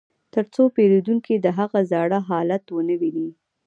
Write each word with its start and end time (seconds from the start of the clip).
ترڅو 0.33 0.63
پیرودونکي 0.75 1.35
د 1.39 1.47
هغه 1.57 1.79
زاړه 1.91 2.19
حالت 2.29 2.63
ونه 2.71 2.95
ویني 3.01 3.29